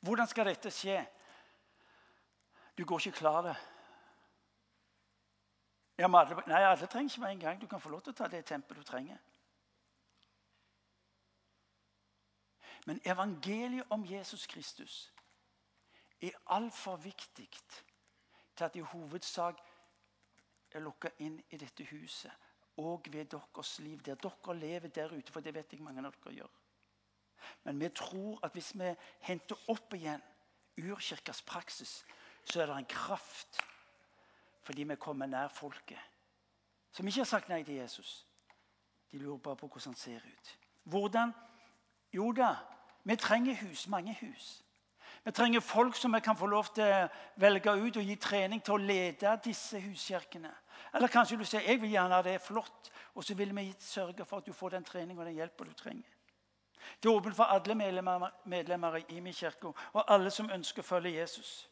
[0.00, 1.00] Hvordan skal dette skje?
[2.78, 3.56] Du går ikke klar det.
[5.98, 7.60] Ja, alle, nei, alle trenger ikke med en gang.
[7.60, 9.18] Du kan få lov til å ta det tempelet du trenger.
[12.86, 15.10] Men evangeliet om Jesus Kristus
[16.20, 17.48] er altfor viktig
[18.56, 19.60] til at i hovedsak
[20.72, 22.32] er lukka inn i dette huset
[22.76, 25.32] og ved deres liv, der dere lever der ute.
[25.32, 26.52] For det vet jeg mange av dere gjør.
[27.64, 30.22] Men vi tror at hvis vi henter opp igjen
[30.80, 32.04] urkirkas praksis,
[32.44, 33.60] så er det en kraft
[34.62, 35.98] fordi vi kommer nær folket.
[36.92, 38.26] Som ikke har sagt nei til Jesus.
[39.10, 40.58] De lurer bare på hvordan han ser ut.
[40.82, 41.32] Hvordan?
[42.12, 42.54] Jo da,
[43.04, 43.88] vi trenger hus.
[43.88, 44.62] Mange hus.
[45.24, 47.08] Vi trenger folk som vi kan få lov til å
[47.40, 50.52] velge ut og gi trening til å lede disse huskirkene.
[50.94, 54.40] Eller kanskje du sier jeg vil gjerne det flott, og så vil vi sørge for
[54.40, 56.16] at du får den trening og den hjelpen du trenger.
[57.02, 60.88] Det er åpent for alle medlemmer, medlemmer i min kirke og alle som ønsker å
[60.88, 61.68] følge Jesus.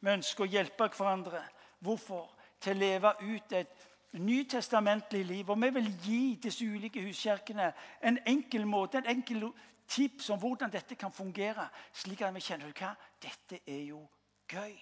[0.00, 1.44] Vi ønsker å hjelpe hverandre.
[1.78, 2.28] Hvorfor?
[2.60, 5.50] Til å leve ut et nytestamentlig liv.
[5.50, 7.70] Og vi vil gi disse ulike huskirkene
[8.02, 9.46] en enkel måte, en enkel
[9.90, 11.68] tips om hvordan dette kan fungere.
[11.92, 12.94] Slik at vi kjenner hva?
[13.22, 14.04] Dette er jo
[14.48, 14.76] gøy.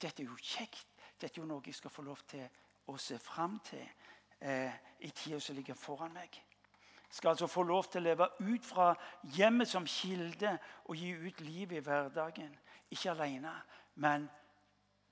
[0.00, 0.86] Dette er jo kjekt.
[1.20, 2.46] Dette er jo noe jeg skal få lov til
[2.88, 3.84] å se fram til
[4.40, 4.72] eh,
[5.04, 6.40] i tida som ligger foran meg.
[7.08, 8.90] Jeg skal altså få lov til å leve ut fra
[9.36, 10.56] hjemmet som kilde
[10.86, 12.52] og gi ut livet i hverdagen.
[12.92, 13.52] Ikke alene,
[14.00, 14.28] men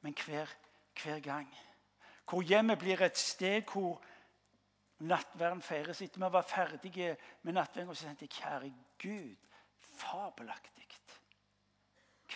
[0.07, 0.47] men hver,
[1.03, 1.57] hver gang.
[2.31, 4.03] Hvor hjemmet blir et sted hvor
[4.99, 6.01] nattverden feires.
[6.03, 9.37] Etter vi var ferdige med nattverden, Og så tenkte jeg kjære Gud,
[9.79, 10.77] fabelaktig.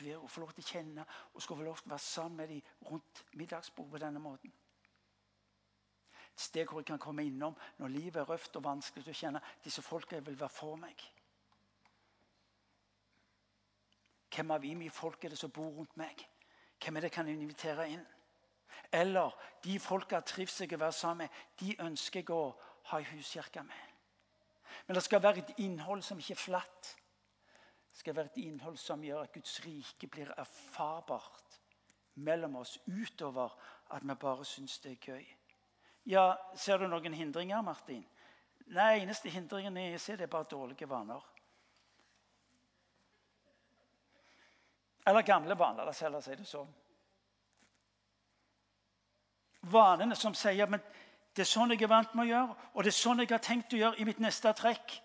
[0.01, 2.37] Hver å få lov til å kjenne og skal få lov til å være sammen
[2.37, 4.53] med dem rundt middagsbordet på denne måten.
[6.31, 9.43] Et sted hvor jeg kan komme innom når livet er røft og vanskelig, å kjenne
[9.65, 11.05] disse folka jeg vil være for meg.
[14.31, 16.23] Hvem av mye folk er det som bor rundt meg?
[16.81, 18.07] Hvem er det kan invitere inn?
[18.93, 22.55] Eller de folka trives jeg å være sammen med, de ønsker jeg å
[22.91, 23.87] ha i huskirka med.
[24.87, 26.95] Men det skal være et innhold som ikke er flatt.
[27.91, 31.59] Det skal være et innhold som gjør at Guds rike blir erfarbart
[32.15, 33.55] mellom oss utover
[33.91, 35.27] at vi bare syns det er gøy.
[36.11, 38.05] Ja, Ser du noen hindringer, Martin?
[38.71, 41.23] Nei, eneste hindringen jeg ser, det er bare dårlige vaner.
[45.07, 45.85] Eller gamle vaner.
[45.85, 46.71] La oss heller si det sånn.
[49.71, 50.83] Vanene som sier men
[51.35, 53.43] det er sånn jeg er vant med å gjøre, og det er sånn jeg har
[53.45, 54.97] tenkt å gjøre i mitt neste trekk.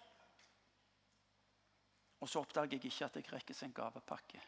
[2.24, 4.42] Og så oppdager jeg ikke at jeg rekker en gavepakke.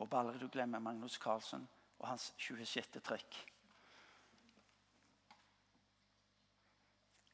[0.00, 1.68] Håper aldri du glemmer Magnus Carlsen
[2.00, 2.98] og hans 26.
[3.04, 3.38] trekk.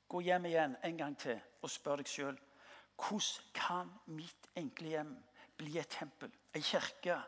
[0.06, 2.36] Gå hjem igjen en gang til og spør deg sjøl
[2.96, 5.16] hvordan kan mitt enkle hjem
[5.56, 7.20] bli et tempel, en kirke,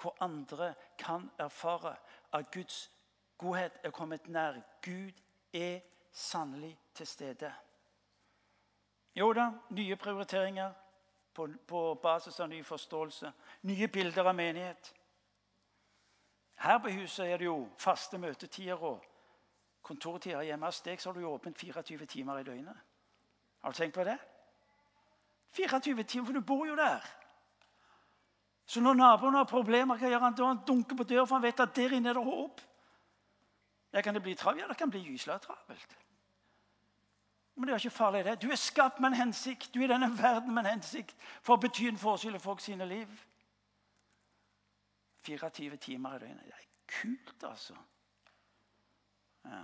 [0.00, 1.96] hvor andre kan erfare
[2.32, 2.90] at Guds
[3.38, 4.60] godhet er kommet nær.
[4.84, 5.12] Gud
[5.52, 5.80] er
[6.12, 7.54] sannelig til stede.
[9.16, 10.72] Jo da, nye prioriteringer
[11.34, 13.32] på, på basis av ny forståelse.
[13.62, 14.94] Nye bilder av menighet.
[16.54, 19.04] Her på huset er det jo faste møtetider og
[19.82, 20.42] kontortider.
[20.42, 22.76] Hjemme hos deg så har du jo åpent 24 timer i døgnet.
[23.62, 24.18] Har du tenkt på det?
[25.54, 27.04] 24 timer, for du bor jo der.
[28.66, 30.46] Så når naboen har problemer, hva gjør han da?
[30.48, 32.62] Han dunker på døra, for han vet at der inne er det håp.
[33.92, 34.62] Ja, kan det bli travelt?
[34.62, 35.98] Ja, det kan bli gysla travelt.
[37.54, 38.42] Men det er ikke farlig, det.
[38.42, 39.74] Du er skapt med en hensikt.
[39.74, 42.60] Du er i denne verden med en hensikt for å bety en forskjell i folk
[42.64, 43.12] sine liv.
[45.24, 46.44] 24 timer i døgnet.
[46.44, 46.66] Det er
[47.00, 47.76] kult, altså.
[49.44, 49.62] Ja.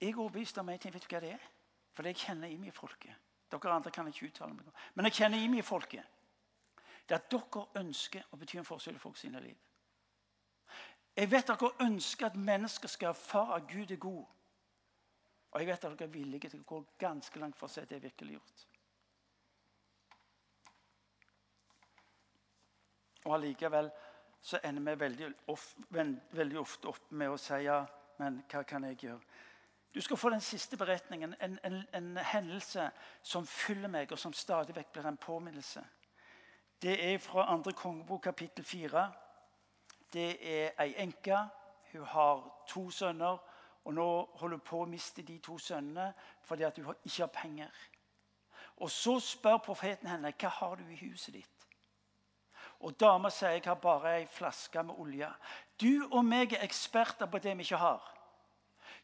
[0.00, 0.94] Jeg er overbevist om en ting.
[0.94, 1.50] Vet du hva det er?
[1.92, 3.14] For det jeg kjenner i meg folket.
[3.52, 4.68] Dere andre kan ikke uttale meg.
[4.94, 6.04] Men jeg kjenner i meg folket.
[7.06, 9.56] Det er at dere ønsker å bety en forskjell i folk sine liv.
[11.16, 14.24] Jeg vet dere ønsker at mennesker skal erfare at Gud er god.
[15.52, 17.84] Og jeg vet at dere er villige til å gå ganske langt for å se
[17.88, 18.64] det virkelig gjort.
[23.24, 23.90] Og allikevel
[24.42, 27.82] så ender vi veldig, of, veldig, ofte opp med å si ja,
[28.18, 29.20] men hva kan jeg gjøre?
[29.94, 32.90] Du skal få den siste beretningen, en, en, en hendelse
[33.22, 35.82] som fyller meg, og som stadig vekk blir en påminnelse.
[36.82, 37.72] Det er fra 2.
[37.76, 39.12] kongebok kapittel 4.
[40.12, 41.36] Det er ei enke.
[41.92, 43.38] Hun har to sønner.
[43.84, 46.12] Og nå holder hun på å miste de to sønnene
[46.46, 47.70] fordi at hun ikke har penger.
[48.76, 51.66] Og Så spør profeten henne hva har du i huset ditt.
[52.80, 55.28] Og dama sier jeg har bare ei flaske med olje.
[55.80, 58.21] Du og meg er eksperter på det vi ikke har.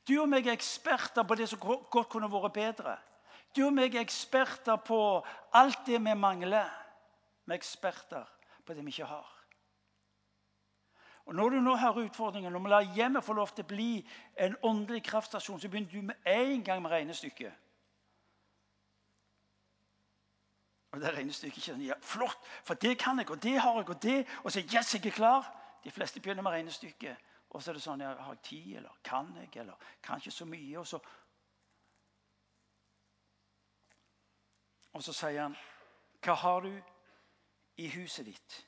[0.09, 2.97] Du og meg er eksperter på det som godt kunne vært bedre.
[3.57, 5.01] Du og meg er eksperter på
[5.53, 6.71] alt det vi mangler.
[7.45, 8.25] Vi er eksperter
[8.65, 9.35] på det vi ikke har.
[11.29, 13.91] Og Når du nå hører utfordringen om å la hjemmet få lov til å bli
[14.41, 17.53] en åndelig kraftstasjon, så begynner du med en gang med regnestykket.
[20.97, 24.03] Og det regnestykket kjenner ja, Flott, for det kan jeg, og det har jeg, og
[24.03, 24.23] det.
[24.41, 25.51] Og så yes, jeg er klar.
[25.85, 27.21] De fleste begynner med regnestykket.
[27.51, 30.35] Og så er det sånn ja, Har jeg tid, eller kan jeg, eller kan ikke
[30.35, 30.79] så mye?
[30.79, 31.01] Og så,
[34.93, 35.57] og så sier han,
[36.25, 36.73] hva har du
[37.79, 38.59] i huset ditt?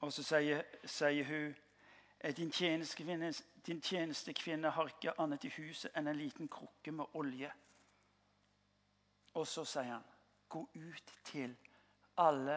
[0.00, 1.56] Og så sier, sier hun
[2.36, 3.32] din tjenestekvinne,
[3.66, 7.50] din tjenestekvinne har ikke annet i huset enn en liten krukke med olje.
[9.34, 10.06] Og så sier han
[10.50, 11.52] Gå ut til
[12.18, 12.56] alle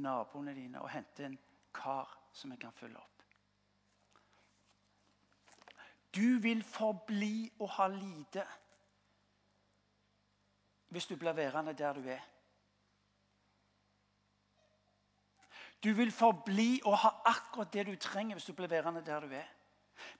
[0.00, 1.34] naboene dine og hente en
[1.76, 3.17] kar som jeg kan følge opp.
[6.14, 8.46] Du vil forbli å ha lite
[10.88, 12.22] hvis du blir værende der du er.
[15.84, 19.34] Du vil forbli å ha akkurat det du trenger hvis du blir værende der du
[19.36, 19.46] er.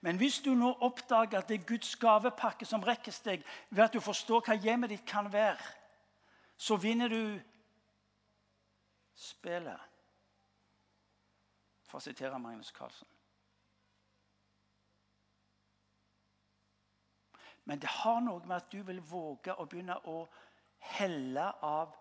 [0.01, 3.93] Men hvis du nå oppdager at det er Guds gavepakke som rekkes deg ved at
[3.93, 5.63] du forstår hva hjemmet ditt kan være,
[6.57, 7.39] så vinner du
[9.15, 9.87] spillet.
[11.89, 13.07] For å sitere Magnus Carlsen.
[17.69, 20.23] Men det har noe med at du vil våge å begynne å
[20.95, 21.93] helle av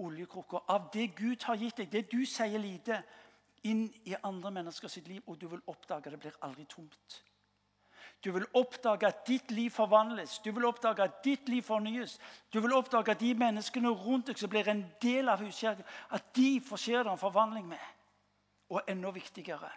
[0.00, 0.62] oljekrukka.
[0.72, 3.02] Av det Gud har gitt deg, det du sier lite,
[3.68, 5.20] inn i andre menneskers liv.
[5.26, 7.18] Og du vil oppdage at det blir aldri tomt.
[8.24, 12.16] Du vil oppdage at ditt liv forvandles, du vil oppdage at ditt liv fornyes.
[12.54, 16.28] Du vil oppdage at de menneskene rundt deg som blir en del av huskirken, at
[16.36, 17.88] de skje det en forvandling med.
[18.70, 19.68] Og enda viktigere,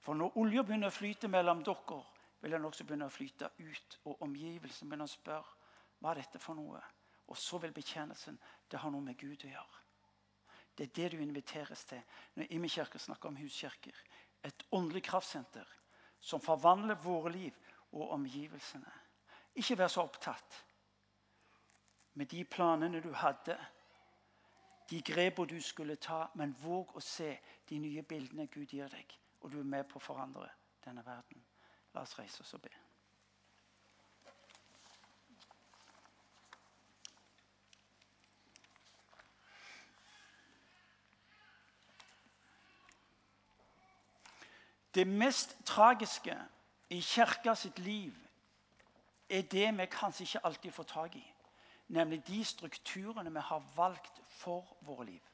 [0.00, 2.00] for når olja begynner å flyte mellom dere,
[2.40, 5.56] vil den også begynne å flyte ut, og omgivelsen begynner å spørre
[6.00, 6.80] hva er dette for noe.
[7.30, 8.38] Og så vil betjenelsen
[8.70, 9.82] det har noe med Gud å gjøre.
[10.76, 12.00] Det er det du inviteres til
[12.38, 13.96] når Imi kirke snakker om huskirker.
[14.42, 15.68] Et åndelig kraftsenter
[16.20, 17.56] som forvandler våre liv
[17.92, 18.92] og omgivelsene.
[19.54, 20.64] Ikke vær så opptatt
[22.14, 23.58] med de planene du hadde,
[24.90, 27.36] de grepene du skulle ta, men våg å se
[27.68, 30.48] de nye bildene Gud gir deg, og du er med på å forandre
[30.84, 31.44] denne verden.
[31.94, 32.70] La oss reise oss og be.
[44.94, 46.34] Det mest tragiske
[46.90, 48.16] i kirka sitt liv
[49.30, 51.26] er det vi kanskje ikke alltid får tak i.
[51.88, 55.29] Nemlig de strukturene vi har valgt for våre liv.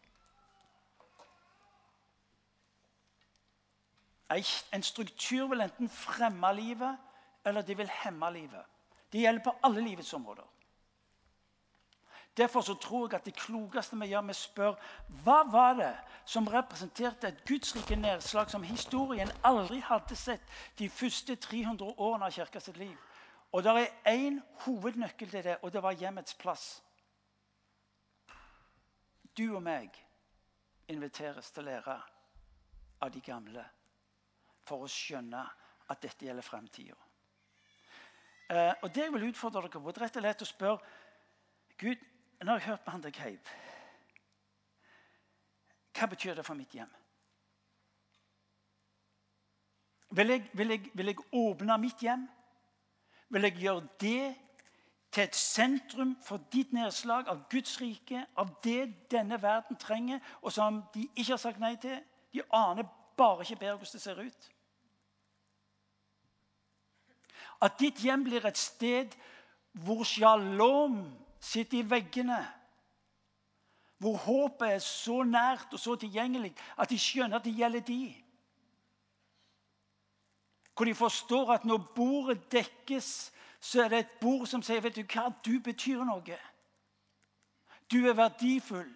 [4.29, 6.99] En struktur vil enten fremme livet,
[7.45, 8.65] eller de vil hemme livet.
[9.13, 10.45] Det gjelder på alle livets områder.
[12.37, 14.75] Derfor så tror jeg at det klokeste vi gjør, vi spør
[15.25, 15.93] hva var det
[16.25, 20.43] som representerte et gudsrike nedslag som historien aldri hadde sett
[20.79, 22.97] de første 300 årene av kirka sitt liv.
[23.53, 26.83] Og det er én hovednøkkel til det, og det var hjemmets plass.
[29.39, 29.97] Du og meg
[30.89, 31.97] inviteres til å lære
[33.01, 33.65] av de gamle
[34.67, 35.43] for å skjønne
[35.87, 36.97] at dette gjelder framtida.
[38.51, 40.95] Eh, og det jeg vil utfordre dere på, rett og slett å spørre
[41.77, 42.03] Gud,
[42.43, 43.57] nå har jeg hørt på han Cave.
[45.97, 46.91] Hva betyr det for mitt hjem?
[50.17, 52.27] Vil jeg, vil, jeg, vil jeg, åpne mitt hjem?
[53.29, 54.35] Vil jeg gjøre det
[55.13, 60.53] til et sentrum for ditt nedslag av Guds rike, av det denne verden trenger, og
[60.53, 61.99] som de ikke har sagt nei til?
[62.33, 62.87] De aner
[63.17, 64.51] bare ikke bedre hvordan det ser ut.
[67.63, 69.15] At ditt hjem blir et sted
[69.73, 71.01] hvor shalom
[71.41, 72.41] sitter i veggene.
[73.99, 78.15] Hvor håpet er så nært og så tilgjengelig at de skjønner at det gjelder de.
[80.77, 84.97] Hvor de forstår at når bordet dekkes, så er det et bord som sier vet
[84.97, 86.39] du hva, du betyr noe.
[87.91, 88.91] Du er verdifull.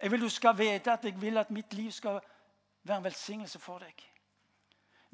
[0.00, 2.20] Jeg vil du skal vite at jeg vil at mitt liv skal
[2.82, 4.13] være en velsignelse for deg.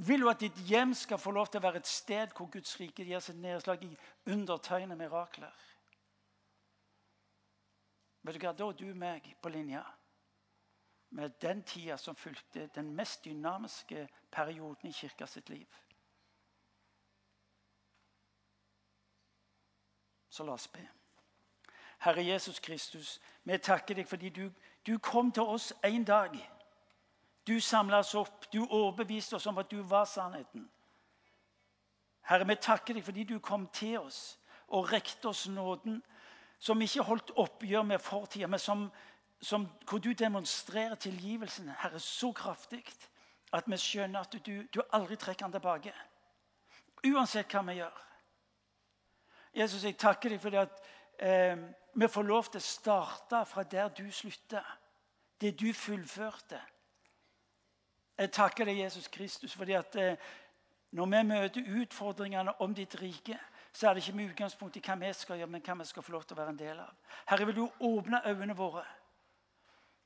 [0.07, 2.73] Vil du at ditt hjem skal få lov til å være et sted hvor Guds
[2.81, 3.91] rike gir sitt nedslag i
[4.33, 5.67] undertegnede mirakler?
[8.23, 9.85] Vet du hva, Da er du meg på linja
[11.11, 15.69] med den tida som fulgte den mest dynamiske perioden i kirka sitt liv.
[20.31, 20.87] Så la oss be.
[21.99, 24.47] Herre Jesus Kristus, vi takker deg fordi du,
[24.87, 26.39] du kom til oss en dag.
[27.51, 28.53] Du samla oss opp.
[28.53, 30.69] Du overbeviste oss om at du var sannheten.
[32.31, 34.21] Herre, vi takker deg fordi du kom til oss
[34.71, 35.97] og rekte oss nåden,
[36.63, 38.85] som ikke holdt oppgjør med fortida, men som,
[39.43, 42.85] som, hvor du demonstrerer tilgivelsen, Herre, så kraftig
[43.53, 45.95] at vi skjønner at du, du aldri trekker den tilbake.
[47.11, 48.03] Uansett hva vi gjør.
[49.59, 50.83] Jesus, jeg takker deg fordi at
[51.19, 51.57] eh,
[51.99, 54.63] vi får lov til å starte fra der du slutta.
[55.41, 56.61] Det du fullførte.
[58.21, 60.17] Jeg takker deg, Jesus Kristus, fordi at eh,
[60.93, 63.39] når vi møter utfordringene om ditt rike,
[63.73, 66.05] så er det ikke med utgangspunkt i hva vi skal gjøre, men hva vi skal
[66.05, 66.91] få lov til å være en del av.
[67.31, 68.85] Herre, vil du åpne øynene våre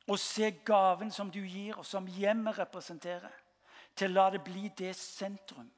[0.07, 3.33] og se gaven som du gir, og som hjemmet representerer,
[3.97, 5.71] til å la det bli det sentrum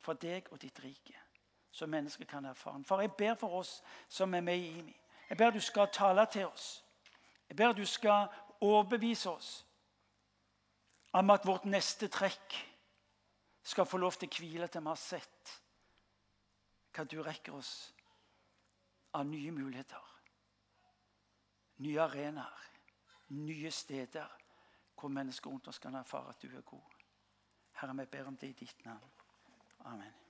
[0.00, 1.14] for deg og ditt rike,
[1.70, 2.80] som mennesker kan erfare.
[2.84, 4.96] For jeg ber for oss som er med i IMI.
[5.28, 6.84] Jeg ber du skal tale til oss.
[7.48, 8.28] Jeg ber du skal
[8.60, 9.52] overbevise oss
[11.18, 12.56] om at vårt neste trekk
[13.62, 15.54] skal få lov til å hvile til vi har sett
[16.96, 17.72] hva du rekker oss
[19.14, 20.04] av nye muligheter.
[21.84, 22.70] Nye arenaer,
[23.38, 24.34] nye steder
[24.98, 26.96] hvor mennesker rundt oss kan erfare at du er god.
[27.78, 29.12] Herre, vi ber om det i ditt navn.
[29.86, 30.27] Amen.